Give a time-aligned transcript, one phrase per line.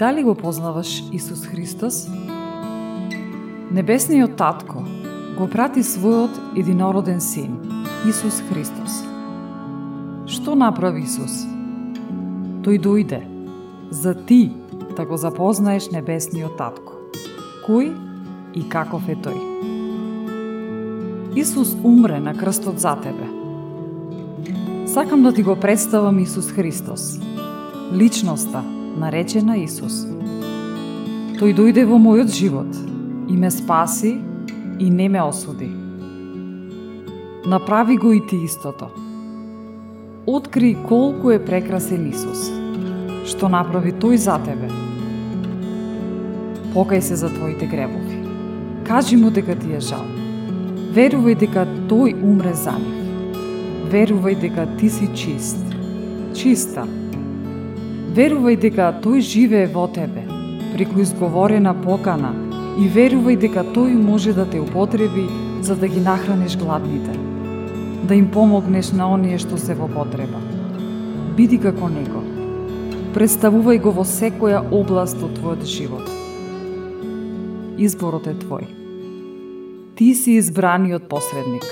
[0.00, 2.08] Дали го познаваш Исус Христос?
[3.70, 4.80] Небесниот Татко
[5.36, 7.60] го прати својот единороден син,
[8.08, 9.04] Исус Христос.
[10.24, 11.44] Што направи Исус?
[12.64, 13.20] Тој дојде
[13.92, 14.56] за ти
[14.96, 16.96] да го запознаеш небесниот Татко.
[17.68, 17.92] Кој
[18.56, 19.36] и каков е тој?
[21.36, 23.28] Исус умре на крстот за тебе.
[24.88, 27.20] Сакам да ти го представам Исус Христос,
[27.92, 30.02] личноста наречена Исус.
[31.38, 32.76] Тој дојде во мојот живот
[33.30, 34.18] и ме спаси
[34.78, 35.70] и не ме осуди.
[37.46, 38.90] Направи го и ти истото.
[40.26, 42.50] Откри колку е прекрасен Исус,
[43.24, 44.68] што направи тој за тебе.
[46.74, 48.20] Покај се за твоите гребови.
[48.84, 50.04] Кажи му дека ти е жал.
[50.94, 53.00] Верувај дека тој умре за нив.
[53.90, 55.62] Верувај дека ти си чист.
[56.34, 56.86] Чиста
[58.10, 60.24] Верувај дека тој живее во тебе,
[60.72, 62.32] преку изговорена покана,
[62.74, 65.28] и верувај дека тој може да те употреби
[65.62, 67.14] за да ги нахраниш гладните,
[68.08, 70.40] да им помогнеш на оние што се во потреба.
[71.38, 72.24] Биди како него.
[73.14, 76.10] Представувај го во секоја област од твојот живот.
[77.78, 78.66] Изборот е твој.
[79.94, 81.62] Ти си избраниот посредник.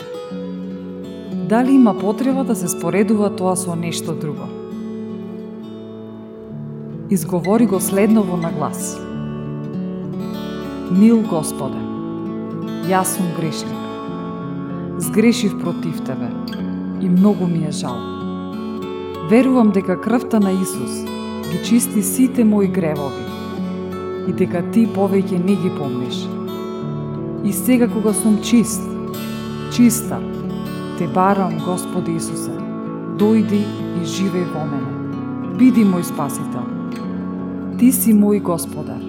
[1.51, 4.58] Дали има потреба да се споредува тоа со нешто друго?
[7.11, 9.01] Изговори го следново на глас.
[10.93, 11.81] Мил Господе,
[12.89, 13.81] јас сум грешник.
[14.99, 16.29] Сгрешив против Тебе
[17.01, 17.97] и многу ми е жал.
[19.31, 21.05] Верувам дека крвта на Исус
[21.53, 23.25] ги чисти сите мои гревови
[24.29, 26.29] и дека Ти повеќе не ги помниш.
[27.45, 28.85] И сега кога сум чист,
[29.73, 30.21] чиста,
[30.99, 32.53] те барам, Господи Исусе,
[33.17, 33.65] дојди
[33.97, 34.98] и живеј во мене.
[35.59, 36.67] Биди мој спасител
[37.81, 39.01] Ти си мој господар.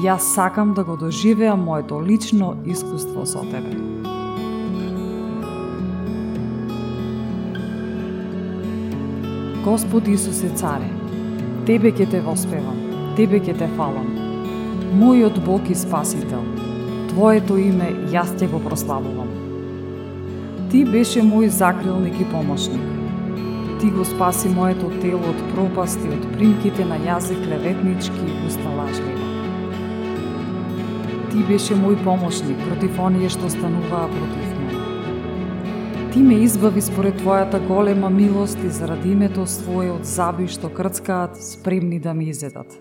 [0.00, 3.74] Јас сакам да го доживеам моето лично искуство со Тебе.
[9.66, 10.88] Господ Исусе Царе,
[11.66, 12.80] Тебе ќе те воспевам,
[13.16, 14.08] Тебе ќе те фалам.
[14.96, 16.48] Мојот Бог и Спасител,
[17.12, 19.28] Твоето име јас ќе го прославувам.
[20.72, 22.93] Ти беше мој закрилник и помошник
[23.84, 29.26] Ти го спаси моето тело од пропасти, од примките на јазик клеветнички и уста лажлива.
[31.28, 36.08] Ти беше мој помошник против оние што стануваа против мене.
[36.14, 41.36] Ти ме избави според Твојата голема милост и заради името Своје од заби што крцкаат,
[41.36, 42.72] спремни да ми изедат.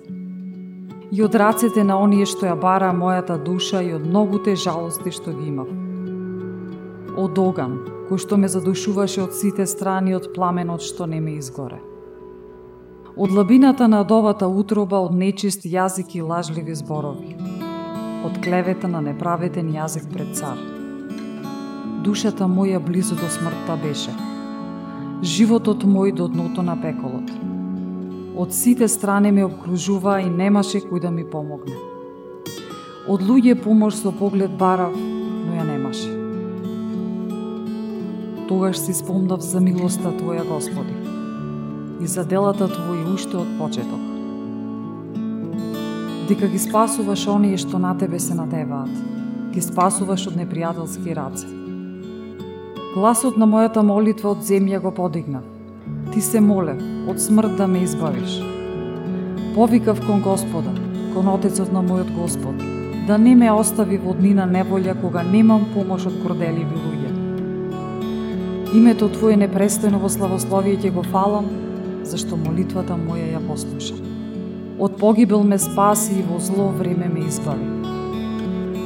[1.12, 5.36] И од рацете на оние што ја бара мојата душа и од многуте жалости што
[5.36, 5.68] ги имав.
[7.20, 11.80] Од оган, кој што ме задушуваше од сите страни од пламенот што не ме изгоре.
[13.16, 17.36] Од лабината на довата утроба од нечист јазик и лажливи зборови.
[18.26, 20.58] Од клевета на неправетен јазик пред цар.
[22.04, 24.16] Душата моја близо до смртта беше.
[25.22, 27.30] Животот мој до дното на пеколот.
[28.36, 31.78] Од сите страни ме обкружува и немаше кој да ми помогне.
[33.08, 36.23] Од луѓе помош со поглед барав, но ја немаше
[38.48, 40.94] тогаш си спомнав за милоста Твоја, Господи,
[42.02, 44.02] и за делата Твои уште од почеток.
[46.28, 48.92] Дека ги спасуваш оние што на Тебе се надеваат,
[49.54, 51.48] ги спасуваш од непријателски раце.
[52.94, 55.44] Гласот на мојата молитва од земја го подигнав.
[56.14, 58.42] Ти се молев, од смрт да ме избавиш.
[59.56, 60.74] Повикав кон Господа,
[61.14, 62.60] кон Отецот на мојот Господ,
[63.08, 67.03] да не ме остави во днина неволја кога немам помош од корделиви луѓе
[68.74, 71.46] Името Твое непрестојно во славословие ќе го фалам,
[72.10, 73.94] зашто молитвата моја ја послуша.
[74.82, 77.68] Од погибел ме спаси и во зло време ме избави.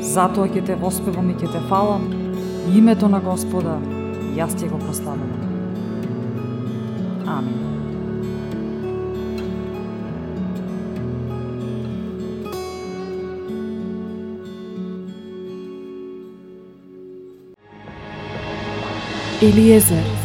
[0.03, 2.03] Затоа ќе те воспевам и ќе те фалам,
[2.75, 3.77] името на Господа,
[4.35, 5.47] јас ќе го прославувам.
[7.37, 7.63] Амин.
[19.39, 20.16] Елиезер